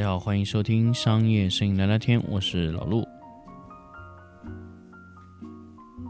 [0.00, 3.06] 家好，欢迎收听商业摄影聊聊天，我是老陆。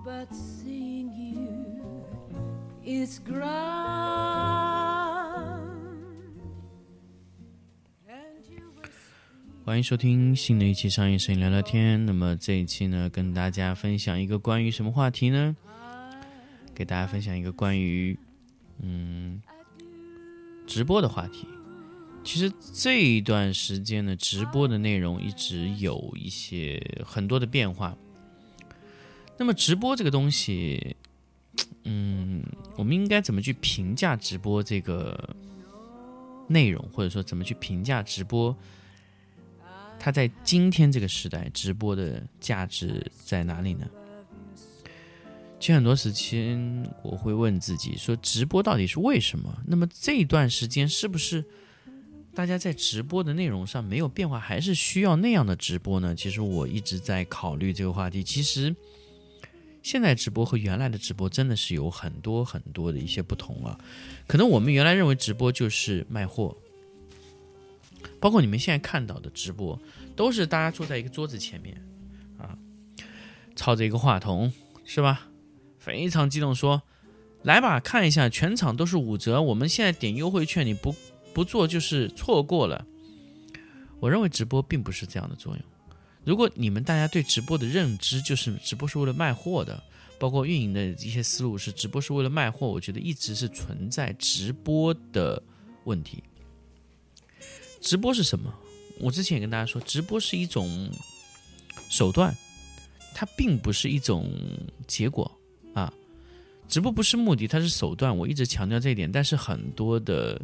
[0.04, 2.04] but seeing you
[2.84, 3.40] is grand.
[8.06, 8.88] And you were
[9.64, 12.06] 欢迎收听新的一期商业摄影聊聊天。
[12.06, 15.56] 那么这一期呢，跟大家分享一个关于什么话题呢？
[16.72, 18.16] 给大家分享一个关于
[18.80, 19.42] 嗯
[20.64, 21.48] 直播的话题。
[22.22, 27.96] 其实这一段时间呢，直播的内容一直有一些很多的变化。
[29.36, 30.96] 那么直播这个东西，
[31.84, 32.42] 嗯，
[32.76, 35.34] 我们应该怎么去评价直播这个
[36.46, 38.54] 内容，或者说怎么去评价直播？
[39.98, 43.88] 它在今天这个时代，直播的价值在哪里呢？
[45.58, 49.62] 其实很多时间我会问自己说，直播到底是为什么？
[49.66, 51.44] 那么这一段时间是不是
[52.34, 56.14] 大家在直播的内容上没有变化，还是需要那样的直播呢？
[56.14, 58.22] 其实我一直在考虑这个话题。
[58.22, 58.74] 其实
[59.82, 63.78] 现在直播和原来的直播真的是有很多很多的一些不同了。
[64.26, 66.56] 可能我们原来认为直播就是卖货，
[68.20, 69.78] 包括你们现在看到的直播，
[70.14, 71.82] 都是大家坐在一个桌子前面，
[72.38, 72.56] 啊，
[73.56, 74.52] 操着一个话筒，
[74.84, 75.28] 是吧？
[75.78, 76.82] 非常激动说
[77.42, 80.94] ：“来吧，看一下，全场都是五折，我们现在点优惠券，你不
[81.32, 82.86] 不做就是错过了。”
[84.00, 85.62] 我认为直播并不是这样的作用。
[86.24, 89.82] 如果你们大家对直播的认知就是直播是为了卖货的，
[90.18, 95.42] 包括运营的一些思路是直播是为了卖货，我觉得一直是存在直播的
[95.84, 96.22] 问题。
[97.80, 98.54] 直播是什么？
[99.00, 100.90] 我之前也跟大家说，直播是一种
[101.88, 102.36] 手段，
[103.14, 104.30] 它并不是一种
[104.86, 105.30] 结果
[105.72, 105.90] 啊。
[106.68, 108.14] 直播不是目的，它是手段。
[108.14, 110.40] 我一直强调这一点，但是很多的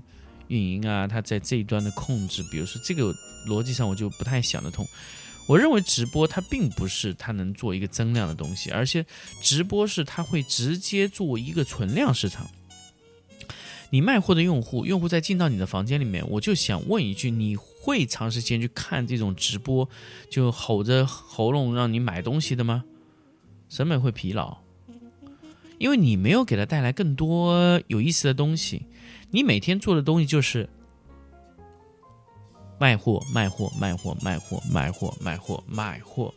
[0.49, 3.15] 运营啊，它在这一端的控制，比如说这个
[3.47, 4.87] 逻辑上，我就不太想得通。
[5.47, 9.07] 我认为直播它并不是它能做一个增量的东西，而且
[9.41, 12.49] 直播是它会直接做一个存量市场。
[13.91, 19.89] 你卖货的用户，用户在进到你的房间里面，我就想问一句：你会长时间去看这种直播，
[20.28, 22.83] 就吼着喉咙让你买东西的吗？
[23.69, 24.59] 审美会疲劳，
[25.78, 28.87] 因为你没有给他带来更多有意思的东西。
[29.31, 30.69] 你每天做的东西就是
[32.78, 36.34] 卖货、卖货、卖货、卖货、卖货、卖货、卖货。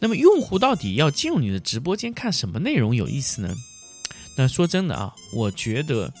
[0.00, 3.54] 那么，用户到底要进入你的直播间看什么内容有意思呢？
[4.36, 6.12] 那说真的啊，我觉得。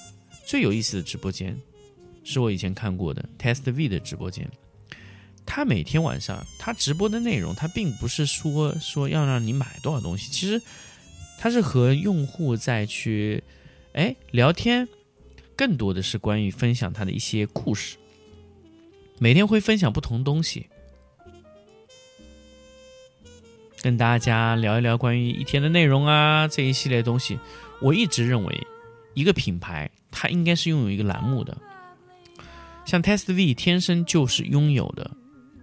[0.46, 1.58] 最有意思的直播间，
[2.22, 4.46] 是我以前看过的 Test V 的直播间。
[5.46, 10.60] 他每天晚上他直播的内容，他并不是说说要让你买多少东西，其实
[11.38, 13.42] 他是和用户在去
[13.92, 14.88] 哎聊天，
[15.56, 17.96] 更多的是关于分享他的一些故事。
[19.18, 20.68] 每天会分享不同东西，
[23.80, 27.38] 跟大家聊一聊关于一天的内容啊这一系列东西。
[27.80, 28.66] 我一直认为，
[29.14, 29.90] 一个品牌。
[30.16, 31.60] 它应该是拥有一个栏目的，
[32.84, 35.10] 像 Test V 天生就是拥有的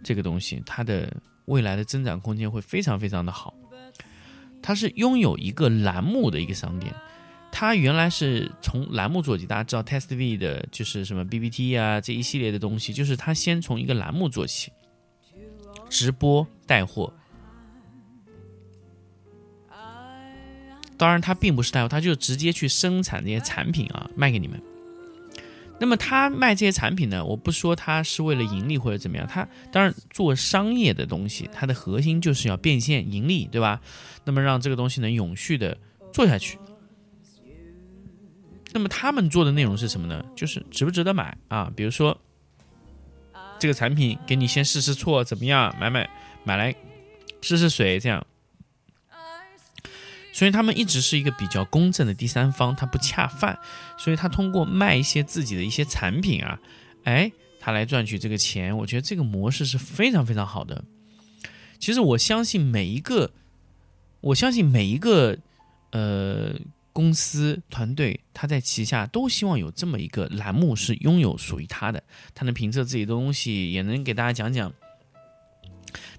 [0.03, 3.53] 这个东西，它的未来的增长空间会非常非常的好。
[4.61, 6.93] 它是拥有一个栏目的一个商店，
[7.51, 14.71] 它原来是从栏目做起，大家知道 Test V 的就是什么 BBT 啊这一系列的东西，就是它先从一个栏目做起，
[15.89, 17.13] 直播带货。
[20.97, 24.61] 当然，它并不是带货，它就直接去生产这些产品啊，卖给你们。
[25.81, 27.25] 那么，他卖这些产品呢？
[27.25, 33.81] 我不说他是为了盈利或者怎么样，他当然做商业的东西，它的核心就是要变现盈利，对吧？
[34.23, 35.75] 那么，让这个东西能永续的
[36.13, 36.59] 做下去。
[38.71, 40.23] 那么，他们做的内容是什么呢？
[40.35, 41.73] 就是值不值得买啊？
[41.75, 42.15] 比如说，
[43.57, 45.75] 这个产品给你先试试错，怎么样？
[45.79, 46.07] 买买
[46.43, 46.75] 买来
[47.41, 48.23] 试试水，这样。
[50.33, 53.59] 所以他们一直是一个比较公正的第三方，他不恰饭，
[53.97, 56.59] 所以他通过卖一些自己的一些产品啊，
[57.03, 58.75] 哎，他来赚取这个钱。
[58.77, 60.83] 我觉得这个模式是非常非常好的。
[61.79, 63.31] 其实我相信每一个，
[64.21, 65.37] 我相信每一个
[65.91, 66.55] 呃
[66.93, 72.01] 公司团队，他在旗下都希望有这么一个栏目是拥有属于他的，
[72.33, 74.71] 他能评测自己的东西，也能给大家讲讲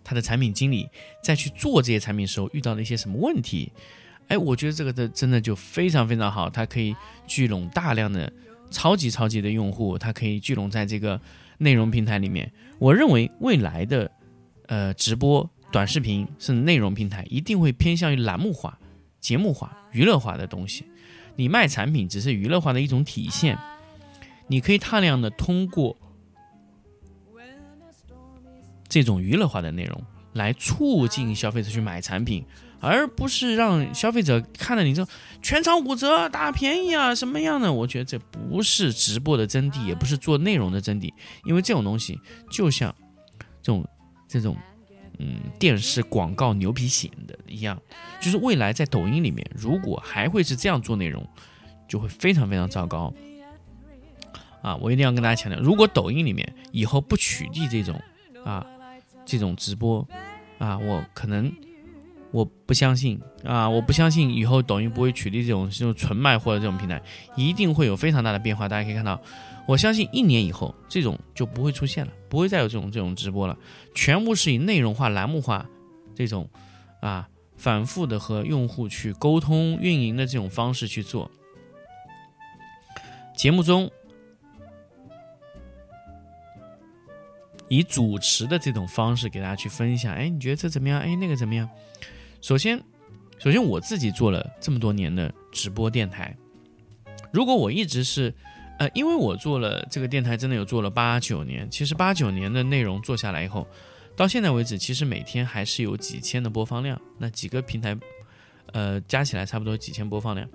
[0.05, 0.89] 他的产品经理
[1.23, 3.73] 在去做这些产品时候遇到了一些什么问题。
[4.29, 6.97] 哎，我觉得这个的真的就非常非常好，它可以
[7.27, 8.33] 聚拢大量的
[8.71, 11.21] 超级超级的用户，它可以聚拢在这个
[11.59, 12.51] 内容平台里面。
[12.79, 14.11] 我认为未来的
[14.67, 18.79] 呃直播、短视频是内容平台一定会偏向于栏目化、
[19.21, 20.87] 节目化、娱乐化的东西。
[21.37, 23.59] 你卖产品只是娱乐化的一种体现，
[24.47, 25.97] 你可以大量的通过
[28.89, 30.03] 这种娱乐化的内容
[30.33, 32.45] 来促进消费者去买产品。
[32.83, 35.07] 而不是让消费者看了你这
[35.41, 37.73] 全场五折大便宜啊什么样的？
[37.73, 41.09] 我觉得这不是直播的真谛，也不是做内容的真谛。
[41.45, 42.19] 因为这种东西
[42.51, 42.93] 就像
[43.63, 43.89] 这种
[44.29, 44.57] 这种
[45.21, 47.81] 嗯电视广告牛皮癣的一样，
[48.21, 51.25] 就是未来在抖音里面，如果还会是这样做内容，
[51.89, 53.15] 就会非常非常糟糕
[54.61, 54.75] 啊！
[54.77, 58.01] 我一定要跟大家强调，如果抖音里面以后不取缔这种
[58.45, 58.67] 啊
[59.25, 60.05] 这种直播
[60.59, 61.53] 啊，我可能。
[62.33, 63.69] 我不相信啊！
[63.69, 67.01] 我不相信以后抖音不会取缔这种这种纯卖货的这种平台，
[67.37, 68.67] 一定会有非常大的变化。
[68.67, 69.21] 大家可以看到，
[69.67, 73.57] 我相信一年以后这种就不会出现了，不会再有这种这种直播了，
[73.95, 75.69] 全部是以内容化、栏目化
[76.15, 76.49] 这种
[77.01, 81.31] 啊反复的和用户去沟通、运营的这种方式去做。
[83.37, 83.91] 节目中
[87.69, 90.99] 以主持的这种方式给大家去分享，哎，你觉得这怎么样？
[90.99, 91.69] 哎，那个怎么样？
[92.43, 92.79] 首先，
[93.39, 96.37] 首先我自己做了这么多年的直播电台，
[97.33, 98.35] 如果我一直是，
[98.81, 101.71] 呃，因为我做了这个电台，真的有做了八九年。
[101.71, 103.67] 其实八九年的内容做下来以后，
[104.17, 107.01] 到现在为止，其实每天还是有几千的播放量。
[107.17, 107.97] 那几个平台，
[108.73, 110.47] 呃，加起来差不多几千播放量。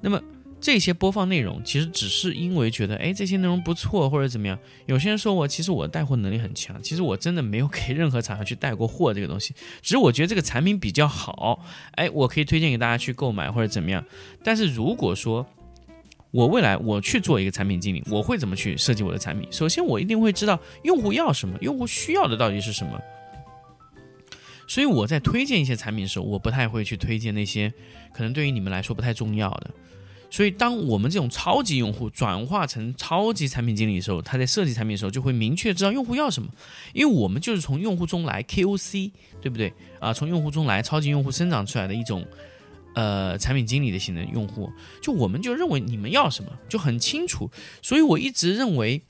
[0.00, 0.22] 那么。
[0.58, 4.58] 这些播放内容其实只是因为觉得，哎，这些内容不错或者怎么样。
[4.86, 14.04] 有些人说我其实我带货能力很强，其实我真的没有给任何厂商去带过货这个东西，只是我觉得这个产品比较好，哎，我可以推荐给大家去购买或者怎么样。
[14.42, 15.46] 但是如果说
[16.32, 19.46] 我未来我去做一个产品经理，我会怎么去设计我的产品？
[19.52, 22.98] 首先我一定会知道用户要什么，用户需要的到底是什么。
[24.66, 27.72] 所以我在推荐一些产品的时候，我不太会去推荐那些
[28.12, 29.70] 可能对于你们来说不太重要的。
[30.28, 36.48] 所以，当我们这种超级用户转化成超级产品经理的时候，他在设计产品的时候就会明确知道用户要什么，
[36.92, 40.12] 因为我们就是从用户中来 KOC，对不对啊？
[40.12, 42.26] 从用户中来超级用户生长出来的一种
[42.94, 44.70] 呃产品经理的型的用户，
[45.00, 47.48] 就我们就认为你们要什么就很清楚。
[47.80, 49.00] 所以我一直认为，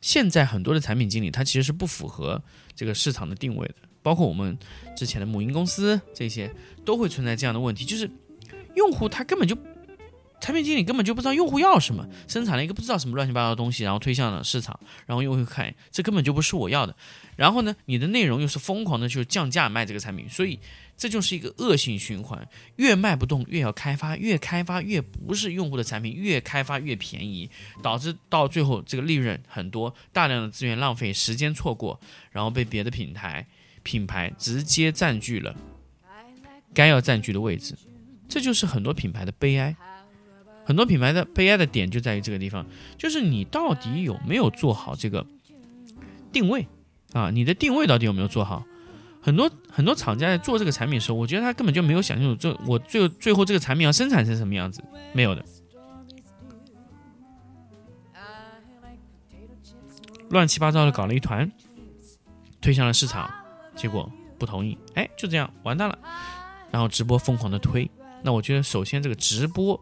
[0.00, 2.40] 现在很多的产品经理他其实是不符合
[2.76, 4.56] 这个市场的定位的，包括我们
[4.96, 6.50] 之前的母婴公司这些
[6.84, 8.08] 都会存在这样的问题，就是
[8.76, 9.58] 用户他根本就。
[10.44, 16.94] 产品经理根本就不知道用户要什么，生产了一个不知道什么乱七八糟的东西，然后推向了市场，然后用户看这根本就不是我要的。
[17.34, 20.60] 然后呢，你的内容又是疯狂的，就是降价卖这个产品，所以
[20.98, 22.46] 这就是一个恶性循环，
[22.76, 27.48] 越卖不动越要开发，越开发越不是用户的产品，越开发越便宜，
[27.82, 31.98] 导致到最后这个利润很多，大量的资源浪费，时间错过，
[32.30, 33.46] 然后被别的品牌
[33.82, 35.56] 品牌直接占据了
[36.74, 37.74] 该要占据的位置，
[38.28, 39.74] 这就是很多品牌的悲哀。
[40.64, 42.64] 很多品牌的悲哀的点就在于这个地方，
[42.96, 45.26] 就是你到底有没有做好这个
[46.32, 46.66] 定位
[47.12, 47.30] 啊？
[47.30, 48.64] 你的定位到底有没有做好？
[49.20, 55.44] 很多很多厂家在做这个产品的时候，我觉得他根本就没有想清楚，这我最最后这个产品要生产成什么样子，没有的，
[60.30, 61.50] 乱七八糟的搞了一团，
[62.60, 63.30] 推向了市场，
[63.76, 65.98] 结果不同意，哎，就这样完蛋了，
[66.70, 67.90] 然后直播疯狂的推，
[68.22, 69.78] 那我觉得首先这个直播。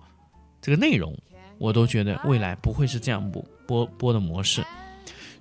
[0.62, 1.12] 这个内容，
[1.58, 4.64] 我都觉得未来不会是这样播播播的模式，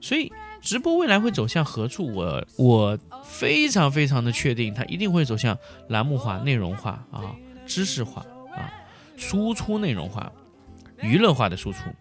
[0.01, 2.11] 所以直播未来会走向何处？
[2.11, 5.55] 我我非常非常的确定，它一定会走向
[5.89, 7.35] 栏目化、内容化啊、
[7.67, 8.73] 知识化啊、
[9.15, 10.31] 输出内容化、
[11.01, 11.91] 娱乐化的输出，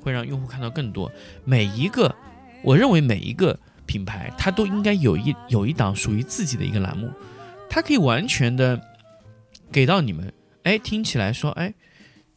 [0.00, 1.10] 会让用户看到更多。
[1.44, 2.14] 每一个，
[2.62, 7.10] 我认为每一个品牌，它都应该有一有一档属于自己的一个栏目，
[7.68, 8.80] 它可以完全的
[9.72, 10.32] 给到你们。
[10.62, 11.74] 哎，听起来说，哎。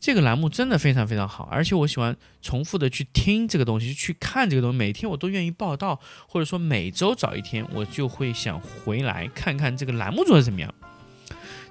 [0.01, 10.73] 这个栏目真的非常非常好，而且我喜欢重复的去听这个东西，去看这个东西，每天我都愿意报道，或者说每周找一天，我就会想回来看看这个栏目做的怎么样。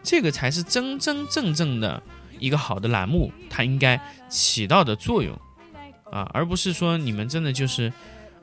[0.05, 2.01] 这个才是真真正正的
[2.39, 5.37] 一个好的栏目，它应该起到的作用
[6.13, 7.93] 啊，而不是说你们真的就是，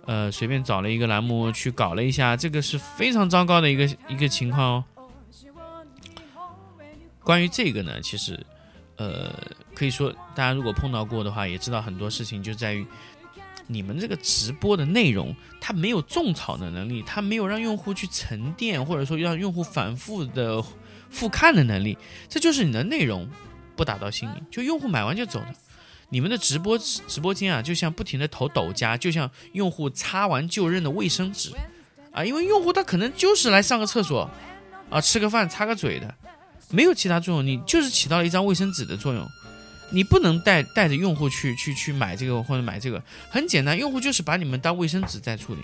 [0.06, 4.84] 呃，随便找了一个栏目去搞了一下，这个是非常糟糕的一个一个情况哦。
[7.24, 8.46] 关于这个呢，其实。
[8.98, 9.32] 呃，
[9.74, 12.86] 可以说，大家如果碰到过的话，也知道很多事情就在于
[13.68, 20.63] 你们这个直播的内容，它没有种草的能力，它没有让用户去沉淀，或者说让用户反复的
[21.10, 23.27] 复看的能力，这就是你的内容
[23.75, 25.54] 不打到心里，就用户买完就走了。
[26.10, 31.51] 你们的直播直播间啊，就像不停的投抖加，就像用户擦完就扔的卫生纸
[32.13, 34.32] 啊，因为用户他可能就是来上个厕所
[34.89, 36.16] 啊，吃个饭擦个嘴的，
[36.70, 39.28] 没有其他作用，你就是起到了一张卫生纸的作用。
[39.90, 45.62] 你不能带带着用户去去去买这个或者买这个，很简单，用户就是把你们当卫生纸在处理。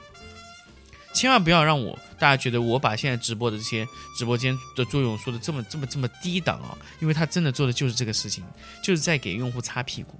[1.13, 3.85] 千万不要让我大家觉得我把现在直播的这些
[4.17, 8.43] 直播间的作用说的这么这么这么低档啊，因为他真的做的就是这个事情，
[8.81, 10.17] 就是在给用户擦屁股。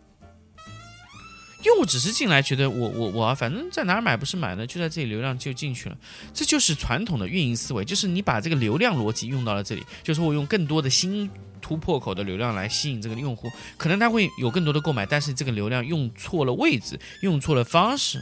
[1.64, 5.98] 用户只是进来觉得我我我反正在哪儿买不是买呢，就在这里流量就进去了，
[6.34, 11.30] 这就是传统的运营思维，就是你把这个流量逻辑用到了这里，就是我用更多的新。
[11.64, 18.22] 突破口的流量来吸引这个用户，可能他会有更多的购买，但是这个流量用错了位置，用错了方式，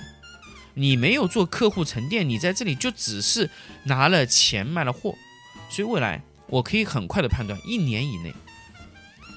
[0.75, 3.50] 你没有做客户沉淀，你在这里就只是
[3.86, 5.15] 拿了钱卖了货，
[5.71, 8.31] 所以未来我可以很快的判断，一年以内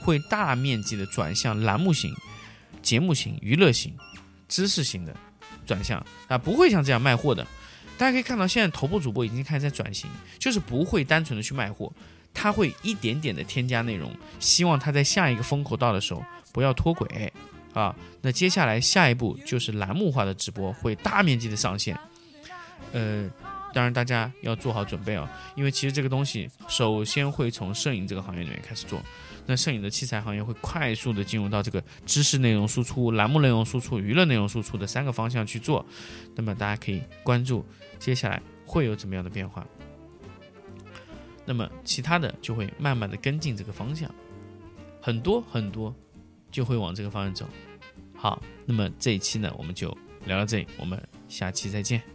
[0.02, 2.14] 会大面积的转向栏目型、
[2.84, 3.92] 节目型、娱乐型、
[4.48, 5.16] 知识型的
[5.66, 5.98] 转向
[6.28, 7.44] 啊，不会像这样卖货的。
[7.98, 11.92] 大家可以看到，现在头部主播已经开始在转型，就是不会单纯的去卖货。
[12.32, 17.32] 他会一点点的添加内容，希望他在下一个风口到的时候不要脱轨
[17.72, 17.94] 啊。
[18.20, 21.96] 那接下来下一步就是栏目化的直播会大面积的上线，
[22.92, 23.30] 呃，
[23.74, 29.02] 当然大家要做好准备啊，因为其实这个东西首先会从摄影这个行业里面开始做，
[29.44, 35.84] 那摄影的器材行业会快速的进入到这个知识内容输出、栏目内容输出、娱乐内容输出的三个方向去做，
[36.34, 37.66] 那么大家可以关注
[37.98, 39.66] 接下来会有怎么样的变化。
[41.44, 44.10] 那么其他的就会慢慢的跟进这个方向，
[45.02, 45.94] 很多很多
[46.50, 47.46] 就会往这个方向走。
[48.14, 52.13] 好，那么这一期呢，我们就聊到这里，我们下期再见。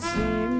[0.00, 0.59] seem